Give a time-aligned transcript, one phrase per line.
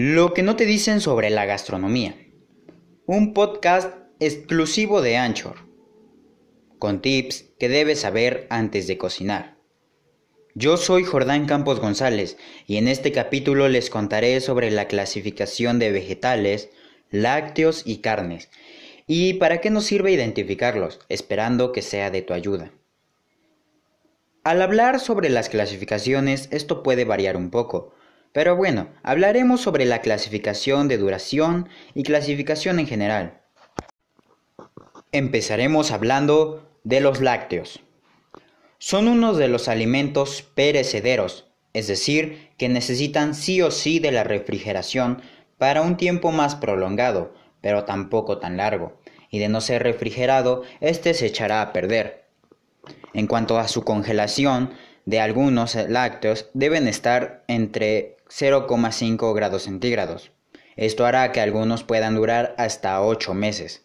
[0.00, 2.14] Lo que no te dicen sobre la gastronomía.
[3.04, 5.56] Un podcast exclusivo de Anchor,
[6.78, 9.56] con tips que debes saber antes de cocinar.
[10.54, 12.36] Yo soy Jordán Campos González
[12.68, 16.70] y en este capítulo les contaré sobre la clasificación de vegetales,
[17.10, 18.50] lácteos y carnes
[19.08, 22.70] y para qué nos sirve identificarlos, esperando que sea de tu ayuda.
[24.44, 27.94] Al hablar sobre las clasificaciones, esto puede variar un poco,
[28.32, 33.40] pero bueno, hablaremos sobre la clasificación de duración y clasificación en general.
[35.12, 37.80] Empezaremos hablando de los lácteos.
[38.78, 44.24] Son uno de los alimentos perecederos, es decir, que necesitan sí o sí de la
[44.24, 45.22] refrigeración
[45.58, 49.00] para un tiempo más prolongado, pero tampoco tan largo,
[49.30, 52.26] y de no ser refrigerado, éste se echará a perder.
[53.14, 54.72] En cuanto a su congelación,
[55.06, 60.32] de algunos lácteos deben estar entre 0,5 grados centígrados.
[60.76, 63.84] Esto hará que algunos puedan durar hasta 8 meses.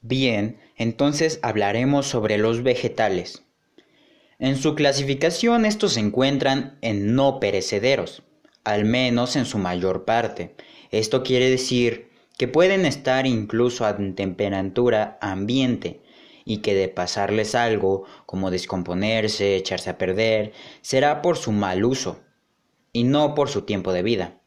[0.00, 3.42] Bien, entonces hablaremos sobre los vegetales.
[4.38, 8.22] En su clasificación estos se encuentran en no perecederos,
[8.62, 10.54] al menos en su mayor parte.
[10.92, 16.00] Esto quiere decir que pueden estar incluso a temperatura ambiente,
[16.48, 22.20] y que de pasarles algo, como descomponerse, echarse a perder, será por su mal uso,
[22.90, 24.40] y no por su tiempo de vida.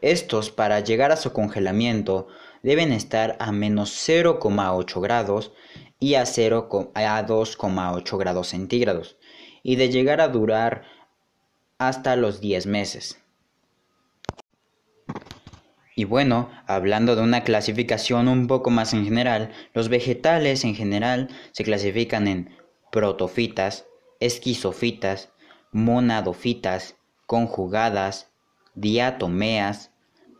[0.00, 2.28] Estos, para llegar a su congelamiento,
[2.62, 5.52] deben estar a menos 0,8 grados
[6.00, 9.18] y a, a 2,8 grados centígrados,
[9.62, 10.84] y de llegar a durar
[11.76, 13.20] hasta los 10 meses.
[15.98, 21.28] Y bueno, hablando de una clasificación un poco más en general, los vegetales en general
[21.50, 22.56] se clasifican en
[22.92, 23.84] protofitas,
[24.20, 25.32] esquizofitas,
[25.72, 26.94] monadofitas,
[27.26, 28.30] conjugadas,
[28.76, 29.90] diatomeas,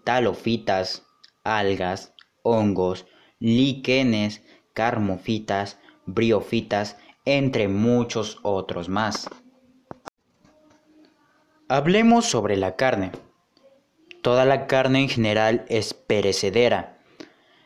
[0.05, 1.03] talofitas,
[1.43, 2.15] algas,
[2.45, 3.07] hongos,
[3.41, 4.43] líquenes,
[4.75, 9.29] carmofitas, briofitas, entre muchos otros más.
[11.69, 13.11] Hablemos sobre la carne.
[14.29, 16.99] Toda la carne en general es perecedera.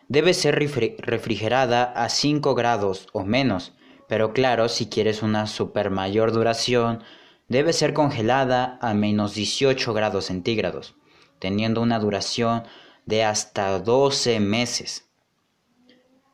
[0.06, 3.72] Debe ser refrigerada a 5 grados o menos,
[4.08, 7.02] pero claro, si quieres una super mayor duración,
[7.48, 10.94] debe ser congelada a menos 18 grados centígrados,
[11.40, 12.62] teniendo una duración
[13.06, 15.08] de hasta 12 meses.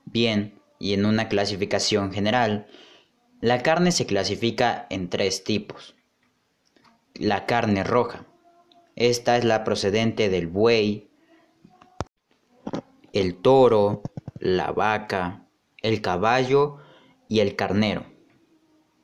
[0.05, 2.67] Bien, y en una clasificación general,
[3.41, 5.95] la carne se clasifica en tres tipos.
[7.15, 8.28] La carne roja,
[8.99, 11.09] esta es la procedente del buey,
[13.13, 14.03] el toro,
[14.41, 15.47] la vaca,
[15.83, 16.79] el caballo
[17.29, 18.07] y el carnero.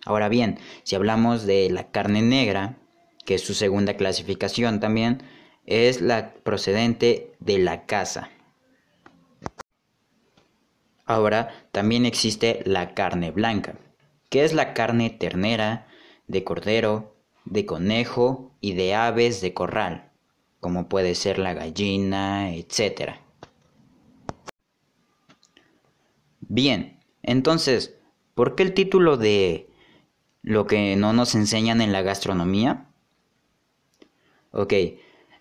[0.05, 2.77] Ahora bien, si hablamos de la carne negra,
[3.25, 5.23] que es su segunda clasificación también,
[5.65, 8.31] es la procedente de la caza.
[11.07, 13.77] Ahora también existe la carne blanca,
[14.29, 15.87] que es la carne ternera,
[16.27, 17.14] de cordero,
[17.45, 20.11] de conejo y de aves de corral,
[20.61, 23.17] como puede ser la gallina, etc.
[26.41, 27.95] Bien, entonces,
[28.35, 29.69] ¿por qué el título de
[30.43, 32.87] lo que no nos enseñan en la gastronomía?
[34.51, 34.73] Ok,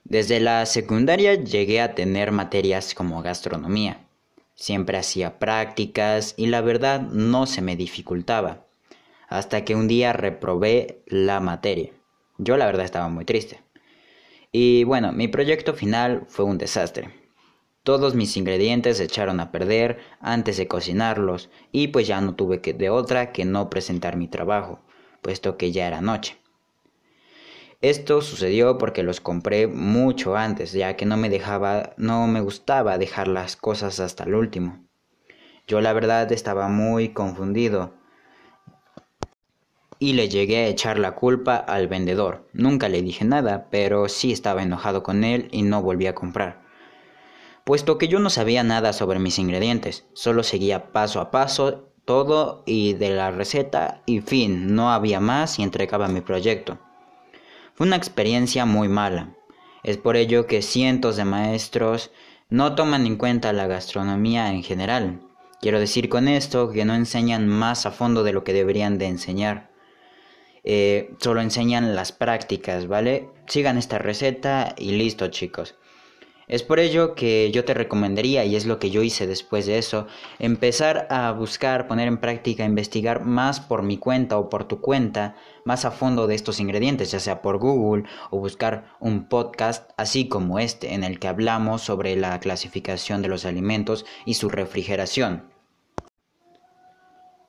[0.03, 4.08] desde la secundaria llegué a tener materias como gastronomía.
[4.56, 8.66] Siempre hacía prácticas y la verdad no se me dificultaba
[9.33, 11.89] hasta que un día reprobé la materia.
[12.38, 13.61] Yo la verdad estaba muy triste.
[14.51, 17.09] Y bueno, mi proyecto final fue un desastre.
[17.81, 22.61] Todos mis ingredientes se echaron a perder antes de cocinarlos y pues ya no tuve
[22.61, 24.81] que de otra que no presentar mi trabajo,
[25.23, 26.38] puesto que ya era noche.
[27.81, 32.99] Esto sucedió porque los compré mucho antes, ya que no me dejaba, no me gustaba
[32.99, 34.85] dejar las cosas hasta el último.
[35.66, 38.03] Yo la verdad estaba muy confundido
[40.03, 42.46] y le llegué a echar la culpa al vendedor.
[42.52, 46.61] Nunca le dije nada, pero sí estaba enojado con él y no volví a comprar.
[47.64, 52.64] Puesto que yo no sabía nada sobre mis ingredientes, solo seguía paso a paso todo
[52.66, 56.79] y de la receta y fin, no había más y entregaba mi proyecto.
[57.73, 59.38] Fue una experiencia muy mala.
[59.84, 62.11] Es por ello que cientos de maestros
[62.49, 65.22] no toman en cuenta la gastronomía en general.
[65.61, 69.06] Quiero decir con esto que no enseñan más a fondo de lo que deberían de
[69.06, 69.72] enseñar.
[70.63, 73.29] Eh, solo enseñan las prácticas, ¿vale?
[73.47, 75.75] Sigan esta receta y listo chicos.
[76.47, 79.77] Es por ello que yo te recomendaría, y es lo que yo hice después de
[79.77, 80.07] eso,
[80.39, 85.35] empezar a buscar, poner en práctica, investigar más por mi cuenta o por tu cuenta,
[85.63, 90.27] más a fondo de estos ingredientes, ya sea por Google o buscar un podcast así
[90.27, 95.49] como este, en el que hablamos sobre la clasificación de los alimentos y su refrigeración.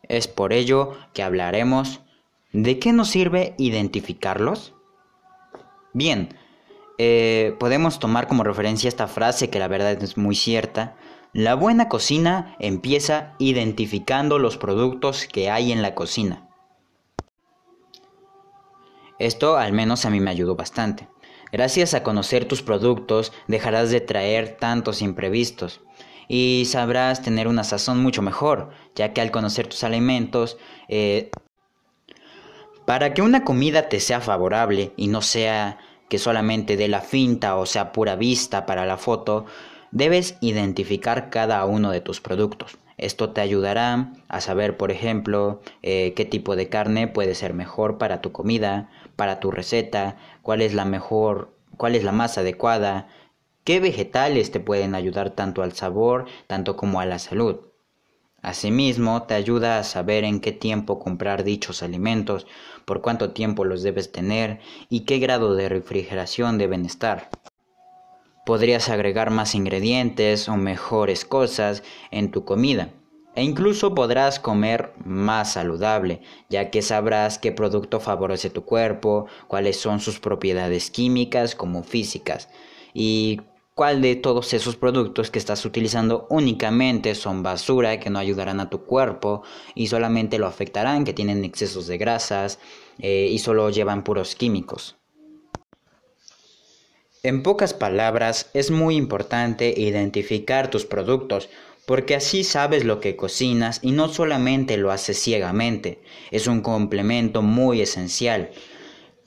[0.08, 2.03] Es por ello que hablaremos
[2.54, 4.74] de qué nos sirve identificarlos.
[5.92, 6.38] Bien,
[6.98, 10.96] eh, podemos tomar como referencia esta frase que la verdad es muy cierta.
[11.32, 16.48] La buena cocina empieza identificando los productos que hay en la cocina.
[19.18, 21.08] Esto al menos a mí me ayudó bastante.
[21.50, 25.80] Gracias a conocer tus productos dejarás de traer tantos imprevistos
[26.28, 30.56] y sabrás tener una sazón mucho mejor, ya que al conocer tus alimentos,
[30.88, 31.30] eh,
[32.84, 35.78] para que una comida te sea favorable y no sea
[36.08, 39.46] que solamente dé la finta o sea pura vista para la foto,
[39.90, 42.78] debes identificar cada uno de tus productos.
[42.96, 47.98] Esto te ayudará a saber, por ejemplo, eh, qué tipo de carne puede ser mejor
[47.98, 53.08] para tu comida, para tu receta, cuál es la mejor, cuál es la más adecuada,
[53.64, 57.73] qué vegetales te pueden ayudar tanto al sabor, tanto como a la salud.
[58.44, 62.46] Asimismo, te ayuda a saber en qué tiempo comprar dichos alimentos,
[62.84, 64.60] por cuánto tiempo los debes tener
[64.90, 67.30] y qué grado de refrigeración deben estar.
[68.44, 72.90] Podrías agregar más ingredientes o mejores cosas en tu comida.
[73.34, 76.20] E incluso podrás comer más saludable,
[76.50, 82.50] ya que sabrás qué producto favorece tu cuerpo, cuáles son sus propiedades químicas como físicas,
[82.92, 83.40] y
[83.74, 88.70] cuál de todos esos productos que estás utilizando únicamente son basura que no ayudarán a
[88.70, 89.42] tu cuerpo
[89.74, 92.60] y solamente lo afectarán, que tienen excesos de grasas
[93.00, 94.96] eh, y solo llevan puros químicos.
[97.24, 101.48] En pocas palabras, es muy importante identificar tus productos,
[101.86, 107.42] porque así sabes lo que cocinas y no solamente lo haces ciegamente, es un complemento
[107.42, 108.50] muy esencial.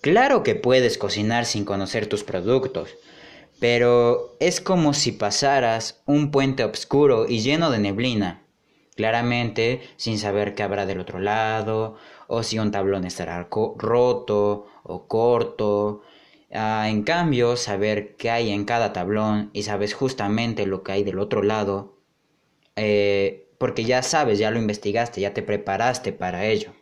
[0.01, 2.95] Claro que puedes cocinar sin conocer tus productos,
[3.59, 8.43] pero es como si pasaras un puente oscuro y lleno de neblina,
[8.95, 15.07] claramente sin saber qué habrá del otro lado, o si un tablón estará roto o
[15.07, 16.01] corto.
[16.51, 21.03] Ah, en cambio, saber qué hay en cada tablón y sabes justamente lo que hay
[21.03, 21.97] del otro lado,
[22.75, 26.73] eh, porque ya sabes, ya lo investigaste, ya te preparaste para ello.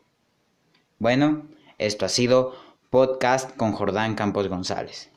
[0.99, 2.53] Bueno, esto ha sido
[2.89, 5.09] podcast con Jordán Campos González.